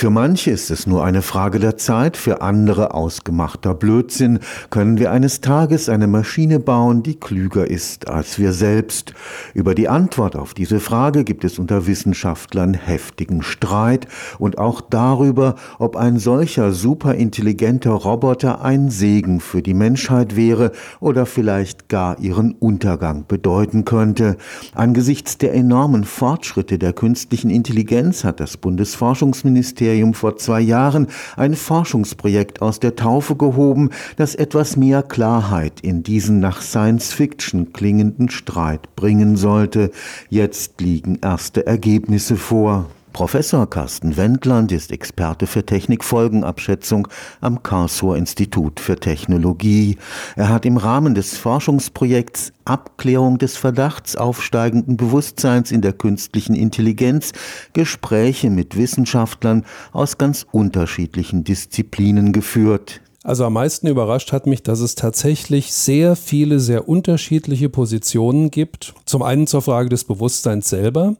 Für 0.00 0.08
manche 0.08 0.50
ist 0.50 0.70
es 0.70 0.86
nur 0.86 1.04
eine 1.04 1.20
Frage 1.20 1.58
der 1.58 1.76
Zeit, 1.76 2.16
für 2.16 2.40
andere 2.40 2.94
ausgemachter 2.94 3.74
Blödsinn. 3.74 4.38
Können 4.70 4.98
wir 4.98 5.12
eines 5.12 5.42
Tages 5.42 5.90
eine 5.90 6.06
Maschine 6.06 6.58
bauen, 6.58 7.02
die 7.02 7.20
klüger 7.20 7.70
ist 7.70 8.08
als 8.08 8.38
wir 8.38 8.54
selbst? 8.54 9.12
Über 9.52 9.74
die 9.74 9.90
Antwort 9.90 10.36
auf 10.36 10.54
diese 10.54 10.80
Frage 10.80 11.22
gibt 11.22 11.44
es 11.44 11.58
unter 11.58 11.86
Wissenschaftlern 11.86 12.72
heftigen 12.72 13.42
Streit 13.42 14.08
und 14.38 14.56
auch 14.56 14.80
darüber, 14.80 15.56
ob 15.78 15.96
ein 15.96 16.18
solcher 16.18 16.72
superintelligenter 16.72 17.90
Roboter 17.90 18.64
ein 18.64 18.88
Segen 18.88 19.38
für 19.38 19.60
die 19.60 19.74
Menschheit 19.74 20.34
wäre 20.34 20.72
oder 21.00 21.26
vielleicht 21.26 21.90
gar 21.90 22.18
ihren 22.18 22.52
Untergang 22.52 23.26
bedeuten 23.28 23.84
könnte. 23.84 24.38
Angesichts 24.74 25.36
der 25.36 25.52
enormen 25.52 26.04
Fortschritte 26.04 26.78
der 26.78 26.94
künstlichen 26.94 27.50
Intelligenz 27.50 28.24
hat 28.24 28.40
das 28.40 28.56
Bundesforschungsministerium 28.56 29.89
Ministerium 29.90 30.14
vor 30.14 30.36
zwei 30.36 30.60
Jahren 30.60 31.08
ein 31.36 31.54
Forschungsprojekt 31.54 32.62
aus 32.62 32.78
der 32.78 32.94
Taufe 32.94 33.34
gehoben, 33.34 33.90
das 34.16 34.34
etwas 34.34 34.76
mehr 34.76 35.02
Klarheit 35.02 35.80
in 35.80 36.02
diesen 36.02 36.38
nach 36.38 36.62
Science 36.62 37.12
Fiction 37.12 37.72
klingenden 37.72 38.30
Streit 38.30 38.94
bringen 38.94 39.36
sollte. 39.36 39.90
Jetzt 40.28 40.80
liegen 40.80 41.18
erste 41.22 41.66
Ergebnisse 41.66 42.36
vor. 42.36 42.86
Professor 43.12 43.68
Carsten 43.68 44.16
Wendland 44.16 44.72
ist 44.72 44.92
Experte 44.92 45.46
für 45.46 45.66
Technikfolgenabschätzung 45.66 47.08
am 47.40 47.62
Karlsruher 47.62 48.16
Institut 48.16 48.80
für 48.80 48.96
Technologie. 48.96 49.98
Er 50.36 50.48
hat 50.48 50.64
im 50.64 50.76
Rahmen 50.76 51.14
des 51.14 51.36
Forschungsprojekts 51.36 52.52
Abklärung 52.64 53.38
des 53.38 53.56
Verdachts 53.56 54.16
aufsteigenden 54.16 54.96
Bewusstseins 54.96 55.72
in 55.72 55.80
der 55.80 55.92
künstlichen 55.92 56.54
Intelligenz 56.54 57.32
Gespräche 57.72 58.48
mit 58.48 58.76
Wissenschaftlern 58.76 59.64
aus 59.92 60.18
ganz 60.18 60.46
unterschiedlichen 60.52 61.42
Disziplinen 61.44 62.32
geführt. 62.32 63.00
Also 63.22 63.44
am 63.44 63.52
meisten 63.52 63.86
überrascht 63.86 64.32
hat 64.32 64.46
mich, 64.46 64.62
dass 64.62 64.80
es 64.80 64.94
tatsächlich 64.94 65.72
sehr 65.74 66.16
viele, 66.16 66.58
sehr 66.58 66.88
unterschiedliche 66.88 67.68
Positionen 67.68 68.50
gibt. 68.50 68.94
Zum 69.04 69.22
einen 69.22 69.46
zur 69.46 69.60
Frage 69.60 69.90
des 69.90 70.04
Bewusstseins 70.04 70.70
selber 70.70 71.16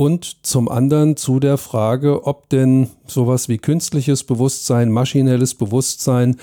und 0.00 0.46
zum 0.46 0.70
anderen 0.70 1.18
zu 1.18 1.40
der 1.40 1.58
Frage, 1.58 2.24
ob 2.26 2.48
denn 2.48 2.88
sowas 3.06 3.50
wie 3.50 3.58
künstliches 3.58 4.24
Bewusstsein, 4.24 4.90
maschinelles 4.90 5.54
Bewusstsein 5.54 6.36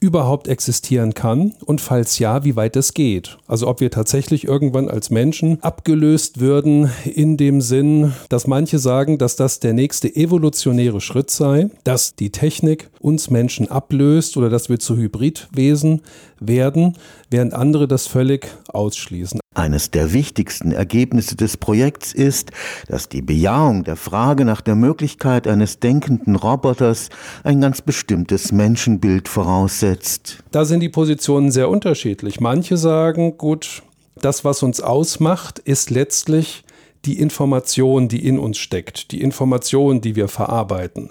überhaupt 0.00 0.48
existieren 0.48 1.12
kann 1.12 1.52
und 1.66 1.82
falls 1.82 2.18
ja, 2.18 2.42
wie 2.42 2.56
weit 2.56 2.74
es 2.74 2.94
geht. 2.94 3.36
Also 3.46 3.68
ob 3.68 3.80
wir 3.80 3.90
tatsächlich 3.90 4.44
irgendwann 4.44 4.88
als 4.88 5.10
Menschen 5.10 5.62
abgelöst 5.62 6.40
würden 6.40 6.90
in 7.04 7.36
dem 7.36 7.60
Sinn, 7.60 8.14
dass 8.30 8.46
manche 8.46 8.78
sagen, 8.78 9.18
dass 9.18 9.36
das 9.36 9.60
der 9.60 9.74
nächste 9.74 10.16
evolutionäre 10.16 11.02
Schritt 11.02 11.30
sei, 11.30 11.68
dass 11.84 12.14
die 12.14 12.30
Technik 12.30 12.88
uns 12.98 13.28
Menschen 13.28 13.70
ablöst 13.70 14.38
oder 14.38 14.48
dass 14.48 14.70
wir 14.70 14.78
zu 14.78 14.96
Hybridwesen 14.96 16.00
werden, 16.40 16.96
während 17.28 17.52
andere 17.52 17.86
das 17.86 18.06
völlig 18.06 18.48
ausschließen. 18.68 19.41
Eines 19.54 19.90
der 19.90 20.14
wichtigsten 20.14 20.72
Ergebnisse 20.72 21.36
des 21.36 21.58
Projekts 21.58 22.14
ist, 22.14 22.52
dass 22.88 23.10
die 23.10 23.20
Bejahung 23.20 23.84
der 23.84 23.96
Frage 23.96 24.46
nach 24.46 24.62
der 24.62 24.76
Möglichkeit 24.76 25.46
eines 25.46 25.78
denkenden 25.78 26.36
Roboters 26.36 27.10
ein 27.44 27.60
ganz 27.60 27.82
bestimmtes 27.82 28.50
Menschenbild 28.50 29.28
voraussetzt. 29.28 30.42
Da 30.52 30.64
sind 30.64 30.80
die 30.80 30.88
Positionen 30.88 31.50
sehr 31.50 31.68
unterschiedlich. 31.68 32.40
Manche 32.40 32.78
sagen, 32.78 33.36
gut, 33.36 33.82
das, 34.16 34.44
was 34.44 34.62
uns 34.62 34.80
ausmacht, 34.80 35.58
ist 35.58 35.90
letztlich 35.90 36.64
die 37.04 37.18
Information, 37.18 38.08
die 38.08 38.26
in 38.26 38.38
uns 38.38 38.58
steckt, 38.58 39.10
die 39.10 39.20
Information, 39.20 40.00
die 40.00 40.16
wir 40.16 40.28
verarbeiten. 40.28 41.10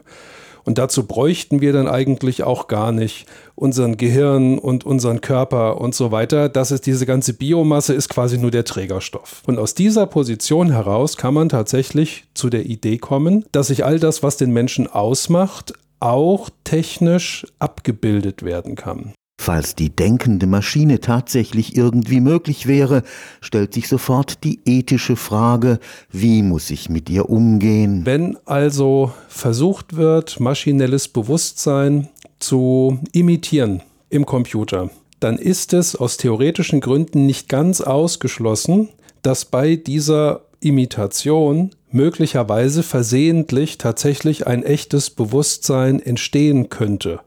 Und 0.63 0.77
dazu 0.77 1.05
bräuchten 1.05 1.61
wir 1.61 1.73
dann 1.73 1.87
eigentlich 1.87 2.43
auch 2.43 2.67
gar 2.67 2.91
nicht 2.91 3.25
unseren 3.55 3.97
Gehirn 3.97 4.57
und 4.57 4.85
unseren 4.85 5.21
Körper 5.21 5.79
und 5.79 5.95
so 5.95 6.11
weiter. 6.11 6.49
Das 6.49 6.71
ist 6.71 6.85
diese 6.85 7.05
ganze 7.05 7.33
Biomasse 7.33 7.93
ist 7.93 8.09
quasi 8.09 8.37
nur 8.37 8.51
der 8.51 8.65
Trägerstoff. 8.65 9.43
Und 9.45 9.59
aus 9.59 9.75
dieser 9.75 10.07
Position 10.07 10.71
heraus 10.71 11.17
kann 11.17 11.33
man 11.33 11.49
tatsächlich 11.49 12.25
zu 12.33 12.49
der 12.49 12.65
Idee 12.65 12.97
kommen, 12.97 13.45
dass 13.51 13.67
sich 13.67 13.85
all 13.85 13.99
das, 13.99 14.23
was 14.23 14.37
den 14.37 14.51
Menschen 14.51 14.87
ausmacht, 14.87 15.73
auch 15.99 16.49
technisch 16.63 17.45
abgebildet 17.59 18.43
werden 18.43 18.75
kann. 18.75 19.13
Falls 19.41 19.73
die 19.73 19.89
denkende 19.89 20.45
Maschine 20.45 20.99
tatsächlich 20.99 21.75
irgendwie 21.75 22.19
möglich 22.21 22.67
wäre, 22.67 23.01
stellt 23.41 23.73
sich 23.73 23.87
sofort 23.87 24.43
die 24.43 24.59
ethische 24.65 25.15
Frage, 25.15 25.79
wie 26.11 26.43
muss 26.43 26.69
ich 26.69 26.89
mit 26.89 27.09
ihr 27.09 27.27
umgehen? 27.27 28.05
Wenn 28.05 28.37
also 28.45 29.11
versucht 29.29 29.95
wird, 29.95 30.39
maschinelles 30.39 31.07
Bewusstsein 31.07 32.07
zu 32.37 32.99
imitieren 33.13 33.81
im 34.11 34.27
Computer, 34.27 34.91
dann 35.19 35.39
ist 35.39 35.73
es 35.73 35.95
aus 35.95 36.17
theoretischen 36.17 36.79
Gründen 36.79 37.25
nicht 37.25 37.49
ganz 37.49 37.81
ausgeschlossen, 37.81 38.89
dass 39.23 39.45
bei 39.45 39.75
dieser 39.75 40.41
Imitation 40.59 41.71
möglicherweise 41.89 42.83
versehentlich 42.83 43.79
tatsächlich 43.79 44.45
ein 44.45 44.61
echtes 44.61 45.09
Bewusstsein 45.09 45.99
entstehen 45.99 46.69
könnte. 46.69 47.21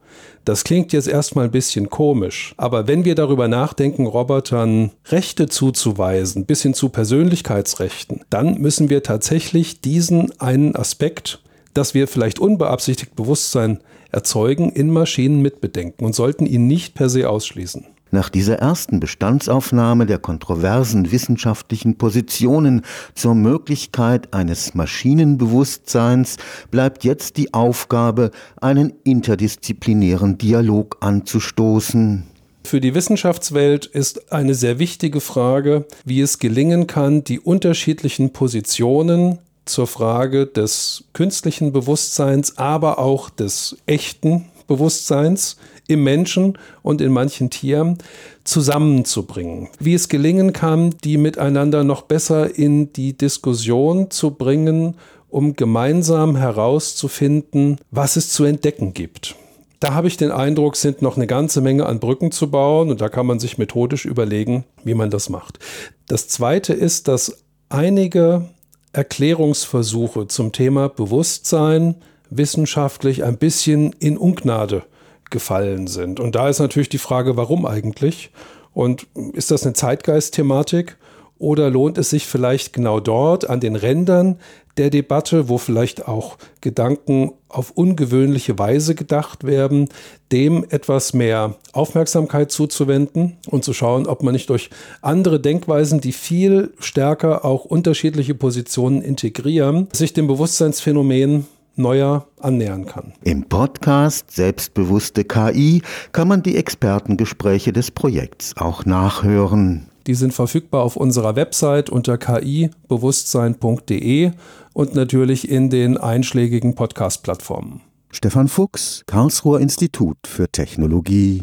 Das 0.44 0.62
klingt 0.62 0.92
jetzt 0.92 1.08
erstmal 1.08 1.46
ein 1.46 1.50
bisschen 1.50 1.88
komisch, 1.88 2.54
aber 2.58 2.86
wenn 2.86 3.06
wir 3.06 3.14
darüber 3.14 3.48
nachdenken, 3.48 4.06
Robotern 4.06 4.90
Rechte 5.06 5.48
zuzuweisen, 5.48 6.44
bis 6.44 6.60
hin 6.60 6.74
zu 6.74 6.90
Persönlichkeitsrechten, 6.90 8.20
dann 8.28 8.60
müssen 8.60 8.90
wir 8.90 9.02
tatsächlich 9.02 9.80
diesen 9.80 10.38
einen 10.40 10.76
Aspekt, 10.76 11.40
dass 11.72 11.94
wir 11.94 12.08
vielleicht 12.08 12.40
unbeabsichtigt 12.40 13.16
Bewusstsein 13.16 13.80
erzeugen, 14.10 14.70
in 14.70 14.90
Maschinen 14.90 15.40
mitbedenken 15.40 16.04
und 16.04 16.14
sollten 16.14 16.44
ihn 16.44 16.66
nicht 16.66 16.94
per 16.94 17.08
se 17.08 17.28
ausschließen. 17.28 17.86
Nach 18.14 18.28
dieser 18.28 18.60
ersten 18.60 19.00
Bestandsaufnahme 19.00 20.06
der 20.06 20.20
kontroversen 20.20 21.10
wissenschaftlichen 21.10 21.98
Positionen 21.98 22.82
zur 23.16 23.34
Möglichkeit 23.34 24.32
eines 24.32 24.76
Maschinenbewusstseins 24.76 26.36
bleibt 26.70 27.02
jetzt 27.02 27.38
die 27.38 27.52
Aufgabe, 27.52 28.30
einen 28.60 28.92
interdisziplinären 29.02 30.38
Dialog 30.38 30.98
anzustoßen. 31.00 32.22
Für 32.62 32.80
die 32.80 32.94
Wissenschaftswelt 32.94 33.86
ist 33.86 34.32
eine 34.32 34.54
sehr 34.54 34.78
wichtige 34.78 35.20
Frage, 35.20 35.84
wie 36.04 36.20
es 36.20 36.38
gelingen 36.38 36.86
kann, 36.86 37.24
die 37.24 37.40
unterschiedlichen 37.40 38.32
Positionen 38.32 39.40
zur 39.64 39.88
Frage 39.88 40.46
des 40.46 41.02
künstlichen 41.14 41.72
Bewusstseins, 41.72 42.58
aber 42.58 43.00
auch 43.00 43.28
des 43.28 43.76
echten 43.86 44.44
Bewusstseins 44.66 45.56
im 45.86 46.02
Menschen 46.02 46.58
und 46.82 47.00
in 47.00 47.12
manchen 47.12 47.50
Tieren 47.50 47.98
zusammenzubringen. 48.44 49.68
Wie 49.78 49.94
es 49.94 50.08
gelingen 50.08 50.52
kann, 50.52 50.94
die 51.04 51.16
miteinander 51.16 51.84
noch 51.84 52.02
besser 52.02 52.56
in 52.56 52.92
die 52.92 53.16
Diskussion 53.16 54.10
zu 54.10 54.32
bringen, 54.32 54.96
um 55.28 55.56
gemeinsam 55.56 56.36
herauszufinden, 56.36 57.78
was 57.90 58.16
es 58.16 58.30
zu 58.30 58.44
entdecken 58.44 58.94
gibt. 58.94 59.36
Da 59.80 59.92
habe 59.92 60.08
ich 60.08 60.16
den 60.16 60.30
Eindruck, 60.30 60.76
sind 60.76 61.02
noch 61.02 61.16
eine 61.16 61.26
ganze 61.26 61.60
Menge 61.60 61.86
an 61.86 62.00
Brücken 62.00 62.30
zu 62.30 62.50
bauen 62.50 62.90
und 62.90 63.00
da 63.00 63.08
kann 63.08 63.26
man 63.26 63.38
sich 63.38 63.58
methodisch 63.58 64.06
überlegen, 64.06 64.64
wie 64.82 64.94
man 64.94 65.10
das 65.10 65.28
macht. 65.28 65.58
Das 66.06 66.28
Zweite 66.28 66.72
ist, 66.72 67.08
dass 67.08 67.44
einige 67.68 68.48
Erklärungsversuche 68.92 70.28
zum 70.28 70.52
Thema 70.52 70.88
Bewusstsein 70.88 71.96
wissenschaftlich 72.36 73.24
ein 73.24 73.36
bisschen 73.36 73.94
in 73.98 74.18
Ungnade 74.18 74.82
gefallen 75.30 75.86
sind. 75.86 76.20
Und 76.20 76.34
da 76.34 76.48
ist 76.48 76.58
natürlich 76.58 76.88
die 76.88 76.98
Frage, 76.98 77.36
warum 77.36 77.66
eigentlich? 77.66 78.30
Und 78.72 79.06
ist 79.32 79.50
das 79.50 79.64
eine 79.64 79.72
Zeitgeist-Thematik? 79.72 80.96
Oder 81.38 81.68
lohnt 81.68 81.98
es 81.98 82.10
sich 82.10 82.26
vielleicht 82.26 82.72
genau 82.72 83.00
dort 83.00 83.50
an 83.50 83.60
den 83.60 83.76
Rändern 83.76 84.38
der 84.76 84.90
Debatte, 84.90 85.48
wo 85.48 85.58
vielleicht 85.58 86.08
auch 86.08 86.36
Gedanken 86.60 87.32
auf 87.48 87.70
ungewöhnliche 87.72 88.58
Weise 88.58 88.94
gedacht 88.94 89.44
werden, 89.44 89.88
dem 90.32 90.64
etwas 90.68 91.12
mehr 91.12 91.54
Aufmerksamkeit 91.72 92.50
zuzuwenden 92.50 93.36
und 93.48 93.64
zu 93.64 93.72
schauen, 93.72 94.06
ob 94.06 94.22
man 94.22 94.32
nicht 94.32 94.50
durch 94.50 94.70
andere 95.00 95.38
Denkweisen, 95.38 96.00
die 96.00 96.12
viel 96.12 96.72
stärker 96.80 97.44
auch 97.44 97.64
unterschiedliche 97.64 98.34
Positionen 98.34 99.02
integrieren, 99.02 99.88
sich 99.92 100.12
dem 100.12 100.26
Bewusstseinsphänomen 100.26 101.46
neuer 101.76 102.26
annähern 102.40 102.86
kann. 102.86 103.12
Im 103.22 103.44
Podcast 103.44 104.30
Selbstbewusste 104.30 105.24
KI 105.24 105.82
kann 106.12 106.28
man 106.28 106.42
die 106.42 106.56
Expertengespräche 106.56 107.72
des 107.72 107.90
Projekts 107.90 108.56
auch 108.56 108.84
nachhören. 108.84 109.88
Die 110.06 110.14
sind 110.14 110.34
verfügbar 110.34 110.82
auf 110.82 110.96
unserer 110.96 111.36
Website 111.36 111.90
unter 111.90 112.18
kibewusstsein.de 112.18 114.32
und 114.74 114.94
natürlich 114.94 115.48
in 115.48 115.70
den 115.70 115.96
einschlägigen 115.96 116.74
Podcast-Plattformen. 116.74 117.80
Stefan 118.10 118.48
Fuchs, 118.48 119.02
Karlsruher 119.06 119.60
Institut 119.60 120.18
für 120.24 120.48
Technologie. 120.48 121.42